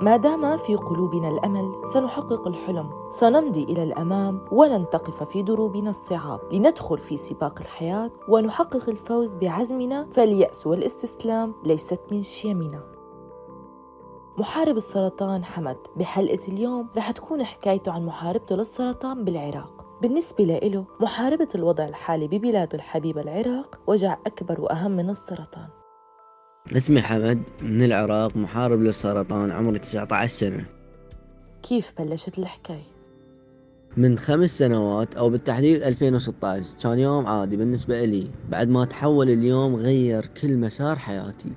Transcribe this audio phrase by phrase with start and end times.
[0.00, 2.90] ما دام في قلوبنا الأمل سنحقق الحلم.
[3.10, 6.40] سنمضي إلى الأمام ولن تقف في دروبنا الصعاب.
[6.52, 12.84] لندخل في سباق الحياة ونحقق الفوز بعزمنا فاليأس والاستسلام ليست من شيمنا.
[14.38, 15.78] محارب السرطان حمد.
[15.96, 19.86] بحلقة اليوم رح تكون حكايته عن محاربته للسرطان بالعراق.
[20.02, 25.79] بالنسبة له محاربة الوضع الحالي ببلاده الحبيبة العراق وجع أكبر وأهم من السرطان.
[26.76, 30.64] اسمي حمد من العراق محارب للسرطان عمري 19 سنة.
[31.62, 32.90] كيف بلشت الحكاية؟
[33.96, 38.26] من خمس سنوات أو بالتحديد 2016 كان يوم عادي بالنسبة لي.
[38.50, 41.52] بعد ما تحول اليوم غير كل مسار حياتي.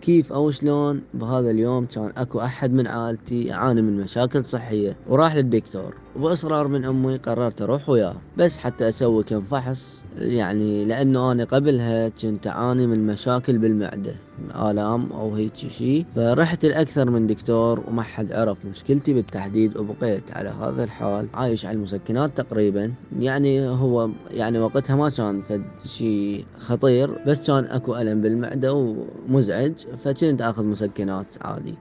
[0.00, 5.34] كيف أو شلون؟ بهذا اليوم كان أكو أحد من عائلتي يعاني من مشاكل صحية وراح
[5.34, 5.94] للدكتور.
[6.18, 12.08] وباصرار من أمي قررت أروح وياه بس حتى أسوي كم فحص يعني لأنه أنا قبلها
[12.08, 14.14] كنت أعاني من مشاكل بالمعدة
[14.54, 16.04] آلام أو هيك شي.
[16.16, 21.76] فرحت لاكثر من دكتور وما حد عرف مشكلتي بالتحديد وبقيت على هذا الحال عايش على
[21.76, 22.92] المسكنات تقريبا.
[23.18, 29.72] يعني هو يعني وقتها ما كان فد شي خطير بس كان أكو ألم بالمعدة ومزعج
[30.04, 31.74] فكنت آخذ مسكنات عادي.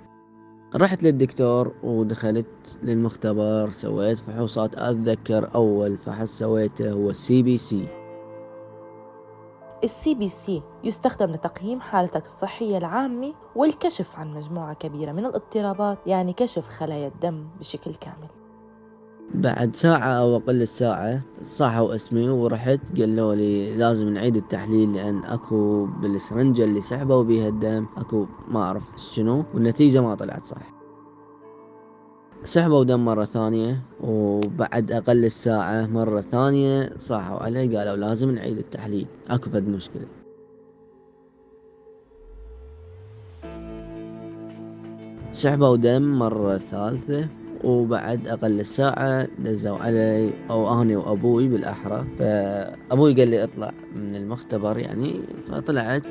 [0.77, 7.87] رحت للدكتور ودخلت للمختبر سويت فحوصات أتذكر أول فحص سويته هو ال CBC
[9.83, 16.67] ال CBC يستخدم لتقييم حالتك الصحية العامة والكشف عن مجموعة كبيرة من الاضطرابات يعني كشف
[16.67, 18.36] خلايا الدم بشكل كامل.
[19.35, 25.85] بعد ساعة أو أقل ساعة صاحوا اسمي ورحت قالوا لي لازم نعيد التحليل لأن أكو
[25.85, 30.77] بالسرنجة اللي سحبوا بيها الدم أكو ما أعرف شنو والنتيجة ما طلعت صح.
[32.43, 39.07] سحبوا دم مرة ثانية وبعد أقل الساعة مرة ثانية صاحوا علي قالوا لازم نعيد التحليل.
[39.29, 40.05] أكو فد مشكلة.
[45.33, 47.27] سحبوا دم مرة ثالثة.
[47.63, 52.05] وبعد أقل الساعة دزوا علي أو اني وأبوي بالأحرى.
[52.19, 56.07] فأبوي قال لي اطلع من المختبر يعني فطلعت.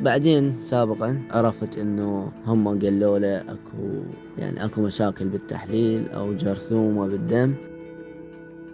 [0.00, 4.02] بعدين سابقا عرفت إنه هم قالوا له أكو
[4.38, 7.54] يعني أكو مشاكل بالتحليل أو جرثومة بالدم.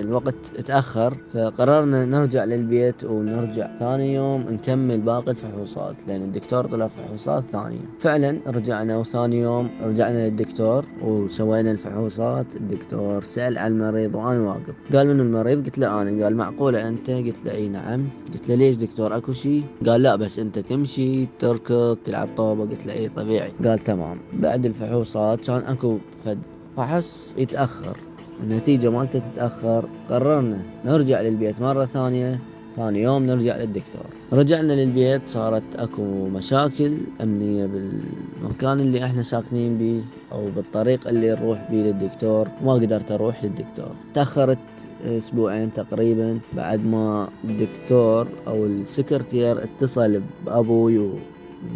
[0.00, 7.44] الوقت اتأخر فقررنا نرجع للبيت ونرجع ثاني يوم نكمل باقي الفحوصات لأن الدكتور طلب فحوصات
[7.52, 7.78] ثانية.
[8.00, 14.74] فعلا رجعنا وثاني يوم رجعنا للدكتور وسوينا الفحوصات الدكتور سأل عن المريض وأنا واقف.
[14.96, 16.24] قال من المريض؟ قلت له أنا.
[16.24, 18.08] قال معقولة أنت؟ قلت له أي نعم.
[18.32, 22.86] قلت له ليش دكتور؟ أكو شيء؟ قال لا بس أنت تمشي تركض تلعب طوبة قلت
[22.86, 23.52] له أي طبيعي.
[23.64, 24.18] قال تمام.
[24.32, 26.38] بعد الفحوصات كان أكو فد
[26.76, 27.96] فحص يتأخر.
[28.42, 29.84] النتيجة مالته تتأخر.
[30.10, 32.38] قررنا نرجع للبيت مرة ثانية
[32.76, 34.06] ثاني يوم نرجع للدكتور.
[34.32, 40.00] رجعنا للبيت صارت أكو مشاكل أمنية بالمكان اللي إحنا ساكنين بيه
[40.32, 42.48] أو بالطريق اللي نروح بيه للدكتور.
[42.64, 43.94] ما قدرت أروح للدكتور.
[44.14, 44.58] تأخرت
[45.04, 51.10] أسبوعين تقريبا بعد ما الدكتور أو السكرتير اتصل بأبوي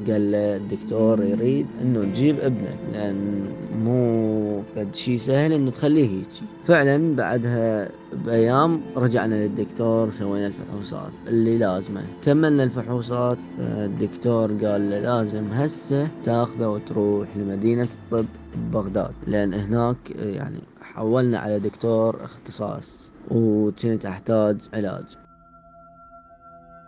[0.08, 3.48] قال له الدكتور يريد إنه تجيب ابنك لأن
[3.84, 6.28] مو فد شي سهل إنه تخليه هيك.
[6.64, 12.02] فعلا بعدها بأيام رجعنا للدكتور سوينا الفحوصات اللي لازمة.
[12.24, 18.26] كملنا الفحوصات الدكتور قال لازم هسه تاخذه وتروح لمدينة الطب
[18.56, 25.27] ببغداد لأن هناك يعني حولنا على دكتور اختصاص وكنت أحتاج علاج.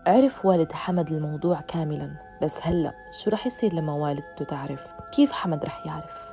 [0.06, 2.10] عرف والد حمد الموضوع كاملا
[2.42, 6.30] بس هلأ شو رح يصير لما والدته تعرف؟ كيف حمد رح يعرف؟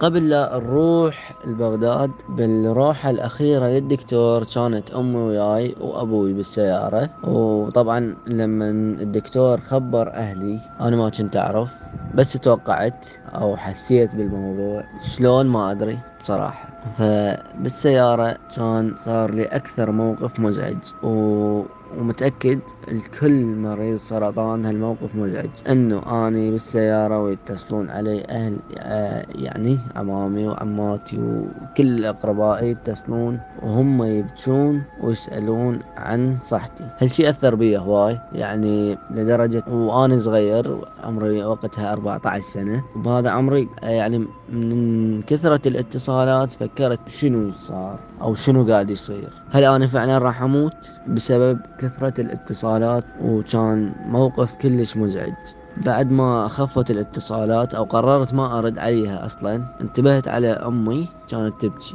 [0.00, 7.10] قبل لا نروح لبغداد بالروحة الأخيرة للدكتور كانت أمي وياي وأبوي بالسيارة.
[7.24, 11.74] وطبعا لما الدكتور خبر أهلي أنا ما كنت أعرف
[12.14, 14.84] بس توقعت أو حسيت بالموضوع.
[15.02, 16.77] شلون؟ ما أدري بصراحة.
[16.98, 21.62] فبالسيارة كان صار لي أكثر موقف مزعج و...
[21.96, 30.48] ومتأكد الكل مريض سرطان هالموقف مزعج إنه أني بالسيارة ويتصلون علي أهل آه، يعني عمامي
[30.48, 36.84] وعماتي وكل أقربائي يتصلون وهم يبكون ويسألون عن صحتي.
[36.98, 44.18] هالشي أثر بي هواي يعني لدرجة وأنا صغير عمري وقتها 14 سنة وبهذا عمري يعني
[44.48, 46.77] من كثرة الاتصالات فكرت
[47.08, 53.92] شنو صار أو شنو قاعد يصير؟ هل أنا فعلا راح أموت بسبب كثرة الاتصالات؟ وكان
[54.06, 55.32] موقف كلش مزعج.
[55.76, 61.94] بعد ما خفت الاتصالات أو قررت ما أرد عليها أصلا انتبهت على أمي كانت تبكي.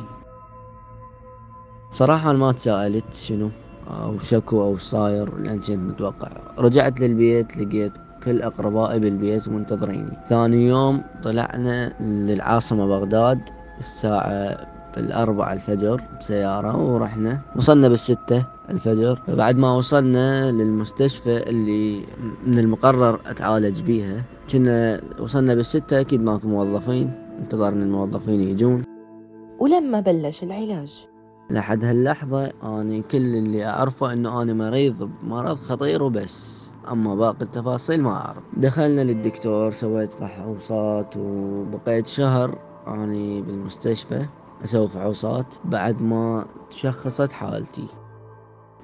[1.91, 3.49] بصراحة أنا ما تساءلت شنو
[3.87, 6.27] أو شكو أو صاير لأن كنت متوقع.
[6.57, 7.93] رجعت للبيت لقيت
[8.23, 10.17] كل أقربائي بالبيت منتظريني.
[10.29, 13.39] ثاني يوم طلعنا للعاصمة بغداد
[13.79, 17.41] الساعة بالأربعة الفجر بسيارة ورحنا.
[17.55, 19.19] وصلنا بالستة الفجر.
[19.27, 22.05] بعد ما وصلنا للمستشفى اللي
[22.47, 27.11] من المقرر أتعالج بيها كنا وصلنا بالستة أكيد ماكو موظفين.
[27.39, 28.83] انتظرنا الموظفين يجون.
[29.59, 31.07] ولما بلش العلاج؟
[31.49, 36.69] لحد هاللحظة أنا كل اللي أعرفه إنه أنا مريض بمرض خطير وبس.
[36.91, 38.43] أما باقي التفاصيل ما أعرف.
[38.57, 42.57] دخلنا للدكتور سويت فحوصات وبقيت شهر
[42.87, 44.25] أني بالمستشفى.
[44.63, 47.87] أسوي فحوصات بعد ما تشخصت حالتي.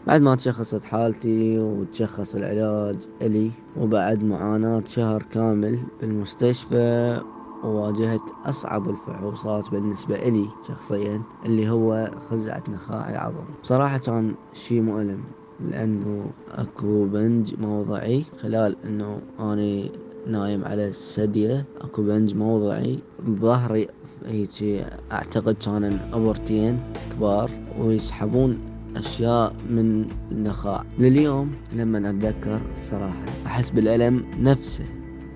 [0.07, 7.21] بعد ما تشخصت حالتي وتشخص العلاج إلي وبعد معاناة شهر كامل بالمستشفى
[7.63, 13.45] وواجهت أصعب الفحوصات بالنسبة إلي شخصيا اللي هو خزعة نخاع العظم.
[13.63, 15.23] بصراحة كان شي مؤلم
[15.59, 19.91] لأنه أكو بنج موضعي خلال أنه أني
[20.31, 22.99] نايم على السدية اكو بنج موضعي.
[23.27, 23.87] بظهري
[24.25, 24.81] هيجي
[25.11, 26.79] اعتقد كان ابرتين
[27.11, 28.59] كبار ويسحبون
[28.95, 30.83] اشياء من النخاع.
[30.99, 34.83] لليوم لما اتذكر صراحة احس بالالم نفسه.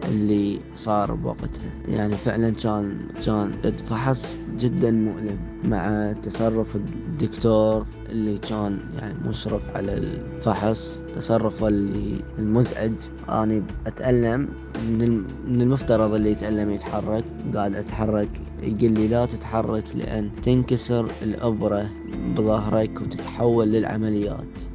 [0.05, 1.71] اللي صار بوقتها.
[1.87, 3.51] يعني فعلا كان كان
[3.89, 12.93] فحص جدا مؤلم مع تصرف الدكتور اللي كان يعني مشرف على الفحص تصرفه اللي المزعج.
[13.29, 14.49] أني أتألم
[14.89, 17.23] من المفترض اللي يتألم يتحرك.
[17.55, 18.29] قاعد أتحرك.
[18.63, 21.89] يقول لي لا تتحرك لأن تنكسر الأبرة
[22.37, 24.72] بظهرك وتتحول للعمليات.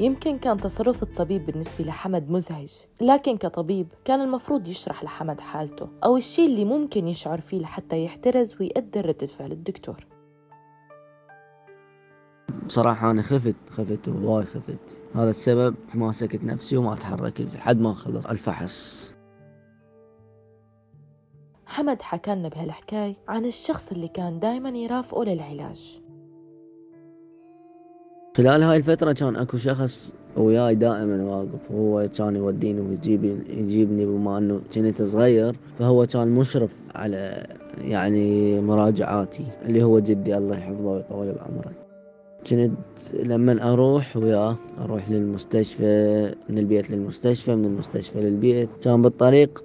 [0.00, 6.16] يمكن كان تصرف الطبيب بالنسبة لحمد مزعج لكن كطبيب كان المفروض يشرح لحمد حالته أو
[6.16, 10.06] الشيء اللي ممكن يشعر فيه لحتى يحترز ويقدر ردة فعل الدكتور.
[12.66, 14.98] بصراحة أنا خفت خفت وواي خفت.
[15.14, 19.12] هذا السبب ما سكت نفسي وما تحركت لحد ما خلص الفحص.
[21.66, 26.00] حمد حكى لنا بهالحكاية عن الشخص اللي كان دايما يرافقه للعلاج.
[28.36, 34.38] خلال هاي الفترة كان أكو شخص وياي دائما واقف وهو كان يوديني ويجيب يجيبني بما
[34.38, 35.56] أنه كنت صغير.
[35.78, 37.46] فهو كان مشرف على
[37.78, 41.79] يعني مراجعاتي اللي هو جدي الله يحفظه ويطول بعمره.
[42.46, 42.70] كنت
[43.14, 48.68] لما أروح وياه أروح للمستشفى من البيت للمستشفى من المستشفى للبيت.
[48.82, 49.62] كان بالطريق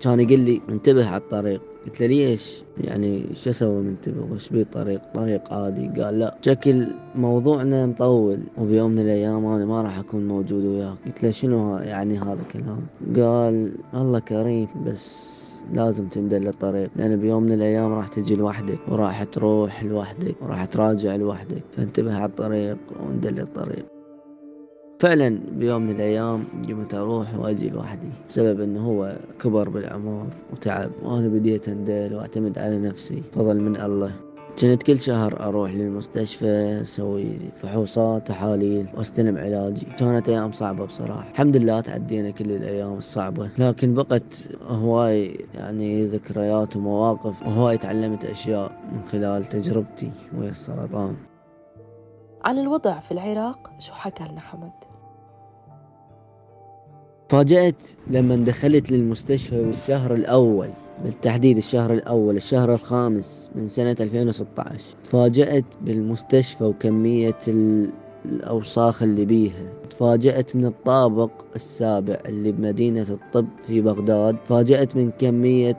[0.00, 1.62] كان يقول لي انتبه على الطريق.
[1.86, 6.02] قلت له ليش؟ يعني شو أسوي منتبه؟ وش بي طريق طريق عادي.
[6.02, 6.36] قال لا.
[6.42, 8.38] شكل موضوعنا مطول.
[8.58, 10.96] وبيوم من الأيام أنا ما راح أكون موجود وياك.
[11.06, 12.80] قلت له شنو يعني هذا الكلام؟
[13.16, 15.39] قال الله كريم بس
[15.72, 21.16] لازم تندل الطريق لأن بيوم من الأيام راح تجي لوحدك وراح تروح لوحدك وراح تراجع
[21.16, 23.86] لوحدك فانتبه على الطريق وندل الطريق.
[24.98, 31.28] فعلا بيوم من الأيام قمت أروح وأجي لوحدي بسبب أنه هو كبر بالعمر وتعب وأنا
[31.28, 34.12] بديت أندل وأعتمد على نفسي فضل من الله.
[34.60, 41.30] كنت كل شهر أروح للمستشفى أسوي فحوصات تحاليل وأستلم علاجي كانت أيام صعبة بصراحة.
[41.30, 43.50] الحمد لله تعدينا كل الأيام الصعبة.
[43.58, 51.16] لكن بقت هواي يعني ذكريات ومواقف وهواي تعلمت أشياء من خلال تجربتي ويا السرطان.
[52.44, 54.72] عن الوضع في العراق شو حكى لنا حمد؟
[57.28, 60.70] فاجأت لما دخلت للمستشفى بالشهر الأول.
[61.04, 67.38] بالتحديد الشهر الأول الشهر الخامس من سنة 2016 تفاجأت بالمستشفى وكمية
[68.26, 69.72] الأوساخ اللي بيها.
[69.90, 74.36] تفاجأت من الطابق السابع اللي بمدينة الطب في بغداد.
[74.44, 75.78] تفاجأت من كمية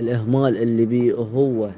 [0.00, 1.70] الإهمال اللي بيه هو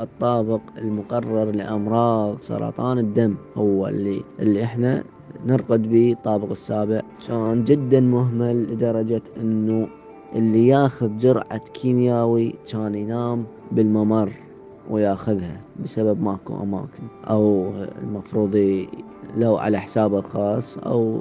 [0.00, 5.04] الطابق المقرر لأمراض سرطان الدم هو اللي اللي إحنا
[5.46, 9.88] نرقد به الطابق السابع كان جدا مهمل لدرجة إنه
[10.34, 14.32] اللي ياخذ جرعة كيمياوي كان ينام بالممر
[14.90, 17.02] وياخذها بسبب ماكو أماكن.
[17.24, 17.72] أو
[18.02, 18.84] المفروض
[19.36, 21.20] لو على حسابه الخاص أو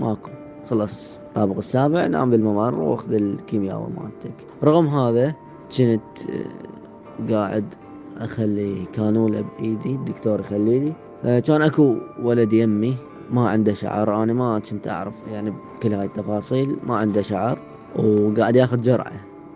[0.00, 0.30] ماكو.
[0.70, 4.34] خلص الطابق السابع نام بالممر وأخذ الكيمياوي مالتك.
[4.64, 5.34] رغم هذا
[5.78, 6.00] كنت
[7.30, 7.64] قاعد
[8.18, 10.92] أخلي كانولة بإيدي الدكتور يخليلي
[11.22, 12.96] كان أكو ولد يمي
[13.30, 14.22] ما عنده شعر.
[14.22, 15.52] أنا ما كنت أعرف يعني
[15.82, 17.69] كل هاي التفاصيل ما عنده شعر.
[17.96, 19.12] وقاعد ياخذ جرعة.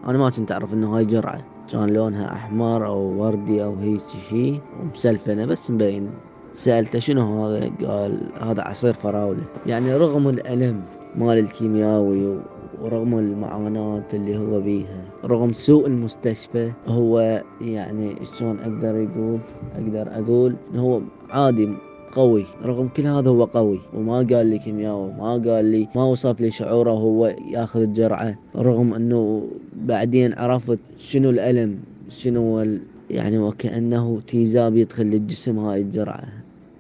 [0.07, 1.41] أنا ما كنت أعرف إنه هاي جرعة.
[1.73, 4.01] كان لونها أحمر أو وردي أو هيك
[4.31, 6.11] شي ومسلفنة بس مبين
[6.55, 9.43] سألته شنو هذا؟ قال هذا عصير فراولة.
[9.67, 10.83] يعني رغم الألم
[11.17, 12.39] مال الكيمياوي
[12.83, 19.39] ورغم المعاناة اللي هو بيها رغم سوء المستشفى هو يعني شلون أقدر يقول؟
[19.77, 21.01] أقدر أقول هو
[21.31, 21.69] عادي
[22.15, 22.45] قوي.
[22.65, 23.81] رغم كل هذا هو قوي.
[23.95, 28.39] وما قال لي كيمياوي ما قال لي ما وصف لي شعوره هو ياخذ الجرعة.
[28.57, 31.79] رغم أنه بعدين عرفت شنو الألم
[32.09, 32.67] شنو.
[33.11, 36.25] يعني وكأنه تيزاب يدخل للجسم هاي الجرعة.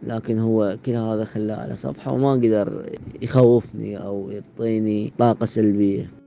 [0.07, 2.83] لكن هو كل هذا خلاه على صفحة وما قدر
[3.23, 6.24] يخوفني أو يعطيني طاقة سلبية.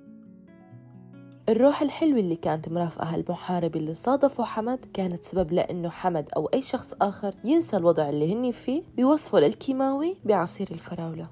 [1.49, 6.61] الروح الحلوة اللي كانت مرافقة هالمحارب اللي صادفوا حمد كانت سبب لأنه حمد أو أي
[6.61, 11.27] شخص آخر ينسى الوضع اللي هني فيه بوصفه للكيماوي بعصير الفراولة.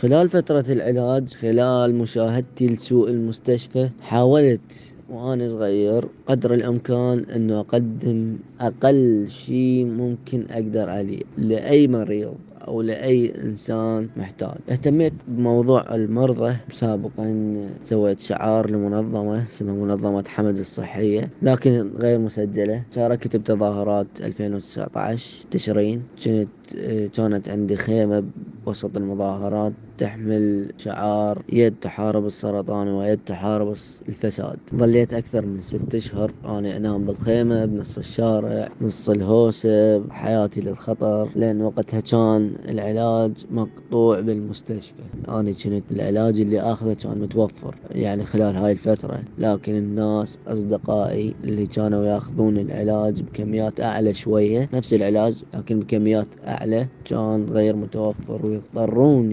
[0.00, 9.26] خلال فترة العلاج خلال مشاهدتي لسوء المستشفى حاولت وأنا صغير قدر الإمكان إنه أقدم أقل
[9.28, 12.34] شي ممكن أقدر عليه لأي مريض.
[12.68, 14.54] أو لأي إنسان محتاج.
[14.70, 17.26] اهتميت بموضوع المرضى سابقا
[17.80, 22.82] سويت شعار لمنظمة اسمها منظمة حمد الصحية لكن غير مسجلة.
[22.94, 26.02] شاركت بتظاهرات 2019 تشرين.
[26.24, 26.48] كانت
[27.16, 28.22] كانت عندي خيمة
[28.66, 29.72] وسط المظاهرات.
[29.98, 33.74] تحمل شعار يد تحارب السرطان ويد تحارب
[34.08, 34.58] الفساد.
[34.74, 41.30] ظليت أكثر من ست أشهر أنا أنام بالخيمة بنص الشارع نص الهوسة حياتي للخطر.
[41.34, 45.02] لأن وقتها كان العلاج مقطوع بالمستشفى.
[45.28, 49.24] أنا كنت العلاج اللي أخذه كان متوفر يعني خلال هاي الفترة.
[49.38, 56.88] لكن الناس أصدقائي اللي كانوا ياخذون العلاج بكميات أعلى شوية نفس العلاج لكن بكميات أعلى
[57.04, 59.32] كان غير متوفر ويضطرون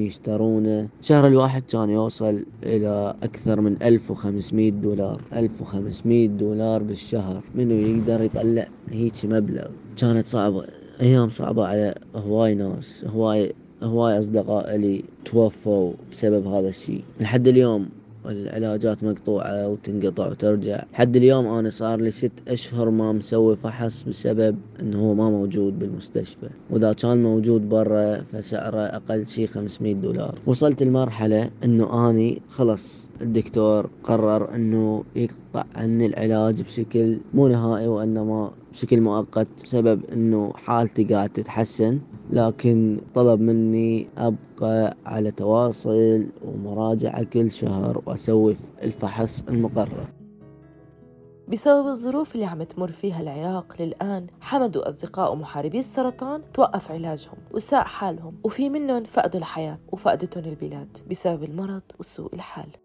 [0.53, 5.22] يشترونه شهر الواحد كان يوصل إلى أكثر من 1500 دولار.
[5.33, 7.43] 1500 دولار بالشهر.
[7.53, 9.67] منو يقدر يطلع هيك مبلغ؟
[9.98, 10.65] كانت صعبة.
[11.01, 13.05] أيام صعبة على هواي ناس.
[13.07, 17.03] هواي هواي أصدقاء لي توفوا بسبب هذا الشيء.
[17.19, 17.89] لحد اليوم
[18.25, 20.84] العلاجات مقطوعة وتنقطع وترجع.
[20.94, 25.80] حد اليوم أنا صار لي ست أشهر ما مسوي فحص بسبب أنه هو ما موجود
[25.80, 26.50] بالمستشفى.
[26.70, 30.36] وإذا كان موجود برا فسعره أقل شي 500 دولار.
[30.46, 38.51] وصلت لمرحلة أنه أني خلص الدكتور قرر أنه يقطع عني العلاج بشكل مو نهائي وإنما
[38.72, 42.00] بشكل مؤقت بسبب أنه حالتي قاعد تتحسن.
[42.30, 50.08] لكن طلب مني أبقى على تواصل ومراجعة كل شهر وأسوي الفحص المقرر.
[51.48, 57.84] بسبب الظروف اللي عم تمر فيها العراق للآن حمد وأصدقائه محاربي السرطان توقف علاجهم وساء
[57.84, 62.83] حالهم وفي منهم فقدوا الحياة وفقدتهم البلاد بسبب المرض وسوء الحال.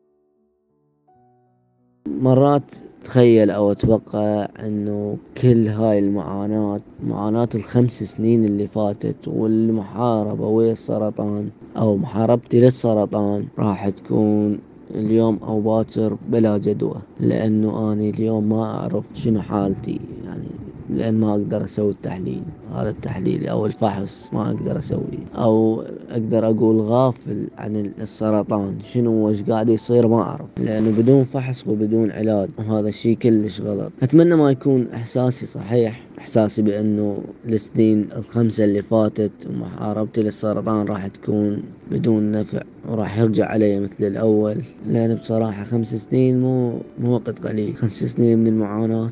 [2.08, 10.72] مرات أتخيل أو أتوقع أنه كل هاي المعاناة معاناة الخمس سنين اللي فاتت والمحاربة ويا
[10.72, 14.58] السرطان أو محاربتي للسرطان راح تكون
[14.90, 21.30] اليوم أو باكر بلا جدوى لأنه أنا اليوم ما أعرف شنو حالتي يعني لأن ما
[21.30, 22.42] أقدر أسوي التحليل.
[22.74, 25.24] هذا التحليل أو الفحص ما أقدر أسويه.
[25.34, 28.76] أو أقدر أقول غافل عن السرطان.
[28.80, 30.46] شنو؟ وش قاعد يصير ما أعرف.
[30.58, 33.92] لأنه بدون فحص وبدون علاج وهذا الشيء كلش غلط.
[34.02, 36.02] أتمنى ما يكون إحساسي صحيح.
[36.18, 43.80] إحساسي بأنه السنين الخمسة اللي فاتت ومحاربتي للسرطان راح تكون بدون نفع وراح يرجع علي
[43.80, 44.56] مثل الأول.
[44.86, 47.76] لأن بصراحة خمس سنين مو مو وقت قليل.
[47.76, 49.10] خمس سنين من المعاناة.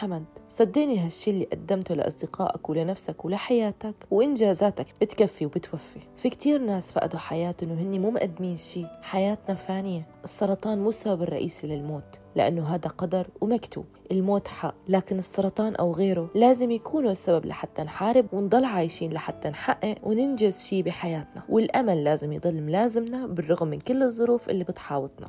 [0.00, 6.00] حمد صدقني هالشي اللي قدمته لأصدقائك ولنفسك ولحياتك وإنجازاتك بتكفي وبتوفي.
[6.16, 8.86] في كتير ناس فقدوا حياتهم وهني مو مقدمين شي.
[9.02, 10.06] حياتنا فانية.
[10.24, 13.84] السرطان مو السبب الرئيسي للموت لأنه هذا قدر ومكتوب.
[14.12, 19.94] الموت حق لكن السرطان أو غيره لازم يكونوا السبب لحتى نحارب ونضل عايشين لحتى نحقق
[20.02, 21.42] وننجز شي بحياتنا.
[21.48, 25.28] والأمل لازم يضل ملازمنا بالرغم من كل الظروف اللي بتحاوطنا.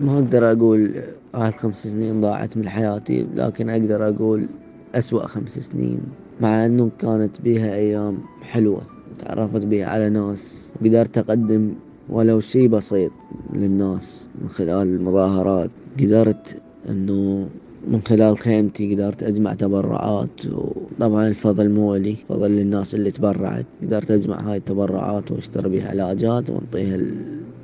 [0.00, 0.90] ما أقدر أقول
[1.34, 4.46] هاي الخمس سنين ضاعت من حياتي لكن أقدر أقول
[4.94, 6.00] أسوأ خمس سنين
[6.40, 8.82] مع أنه كانت بيها أيام حلوة
[9.18, 11.70] تعرفت بيها على ناس وقدرت أقدم
[12.08, 13.12] ولو شي بسيط
[13.52, 15.70] للناس من خلال المظاهرات
[16.00, 17.48] قدرت أنه
[17.88, 23.66] من خلال خيمتي قدرت أجمع تبرعات وطبعا الفضل مو لي فضل للناس اللي تبرعت.
[23.82, 26.98] قدرت أجمع هاي التبرعات واشتري بها علاجات وانطيها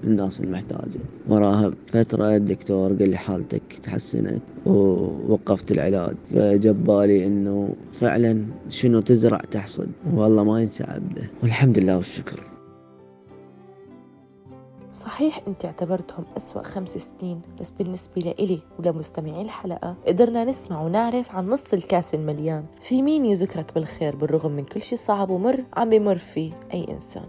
[0.04, 1.00] الناس المحتاجة.
[1.28, 6.14] وراها فترة الدكتور قال لي حالتك تحسنت ووقفت العلاج.
[6.34, 9.88] فجاب بالي إنه فعلا شنو تزرع تحصد.
[10.14, 11.22] والله ما ينسى عبده.
[11.42, 12.49] والحمد لله والشكر.
[14.92, 21.48] صحيح انت اعتبرتهم أسوأ خمس سنين بس بالنسبة لإلي ولمستمعي الحلقة قدرنا نسمع ونعرف عن
[21.48, 22.64] نص الكاس المليان.
[22.82, 27.24] في مين يذكرك بالخير بالرغم من كل شي صعب ومر عم بمر فيه أي إنسان.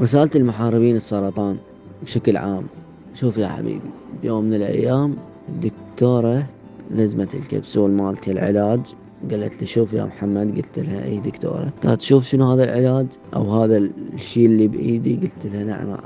[0.00, 1.58] رسالة المحاربين السرطان
[2.02, 2.66] بشكل عام
[3.14, 3.90] شوف يا حبيبي
[4.22, 5.16] بيوم من الأيام
[5.48, 6.46] الدكتورة
[6.90, 8.94] لزمت الكبسول مالتي العلاج
[9.30, 13.62] قالت لي شوف يا محمد قلت لها اي دكتورة؟ قالت شوف شنو هذا العلاج أو
[13.62, 13.76] هذا
[14.14, 15.16] الشيء اللي بإيدي.
[15.16, 15.96] قلت لها نعم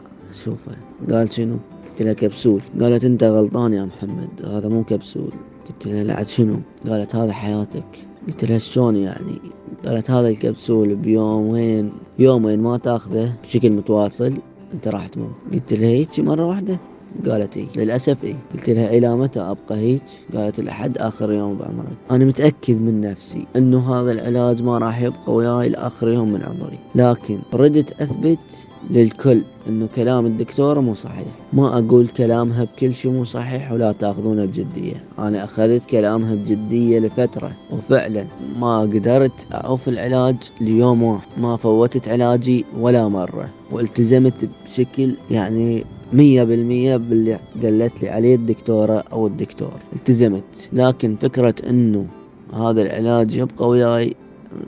[0.45, 0.73] شوفه
[1.11, 1.57] قال شنو؟
[1.91, 2.61] قلت لها كبسول.
[2.81, 5.33] قالت أنت غلطان يا محمد هذا مو كبسول.
[5.69, 6.57] قلت لها لا شنو؟
[6.89, 8.07] قالت هذا حياتك.
[8.27, 9.39] قلت لها شلون يعني؟
[9.85, 14.33] قالت هذا الكبسول بيومين يومين ما تاخذه بشكل متواصل
[14.75, 15.31] أنت راح تموت.
[15.53, 16.79] قلت لها هيك مرة واحدة.
[17.27, 20.03] قالت اي للأسف اي قلت لها إلى متى أبقى هيك؟
[20.35, 21.97] قالت لحد آخر يوم بعمري.
[22.11, 26.79] أنا متأكد من نفسي أنه هذا العلاج ما راح يبقى وياي لآخر يوم من عمري.
[26.95, 31.27] لكن ردت أثبت للكل أنه كلام الدكتورة مو صحيح.
[31.53, 35.05] ما أقول كلامها بكل شيء مو صحيح ولا تأخذونه بجدية.
[35.19, 38.25] أنا أخذت كلامها بجدية لفترة وفعلا
[38.61, 41.29] ما قدرت أعوف العلاج ليوم واحد.
[41.41, 43.49] ما فوتت علاجي ولا مرة.
[43.71, 49.73] والتزمت بشكل يعني مية بالمية باللي قالت لي عليه الدكتورة أو الدكتور.
[49.93, 50.69] التزمت.
[50.73, 52.07] لكن فكرة إنه
[52.55, 54.15] هذا العلاج يبقى وياي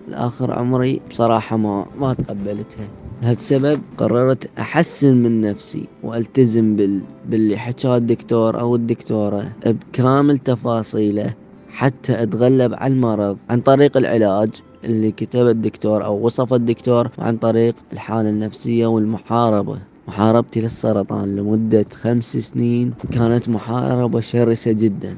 [0.08, 2.88] لآخر عمري بصراحة ما ما تقبلتها.
[3.22, 7.00] لهالسبب قررت أحسن من نفسي وألتزم بال...
[7.28, 11.34] باللي حكاه الدكتور أو الدكتورة بكامل تفاصيله
[11.70, 13.38] حتى أتغلب على المرض.
[13.50, 14.50] عن طريق العلاج
[14.84, 19.78] اللي كتبه الدكتور أو وصفه الدكتور عن طريق الحالة النفسية والمحاربة.
[20.08, 25.16] محاربتي للسرطان لمدة خمس سنين كانت محاربة شرسة جدا.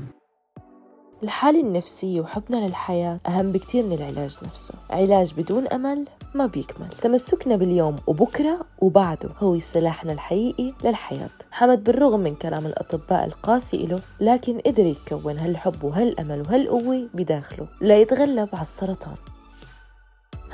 [1.23, 4.75] الحالة النفسية وحبنا للحياة أهم بكتير من العلاج نفسه.
[4.91, 6.89] علاج بدون أمل ما بيكمل.
[7.03, 9.29] تمسكنا باليوم وبكرة وبعده.
[9.39, 11.31] هو سلاحنا الحقيقي للحياة.
[11.51, 17.67] حمد بالرغم من كلام الأطباء القاسي له لكن قدر يتكون هالحب وهالأمل وهالقوة بداخله.
[17.81, 19.17] ليتغلب على السرطان.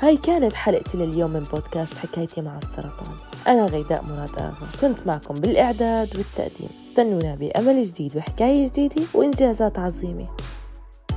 [0.01, 3.15] هاي كانت حلقتي لليوم من بودكاست حكايتي مع السرطان.
[3.47, 6.69] أنا غيداء مراد آغا كنت معكم بالإعداد والتقديم.
[6.81, 10.27] استنونا بأمل جديد وحكاية جديدة وإنجازات عظيمة.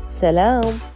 [0.08, 0.93] سلام!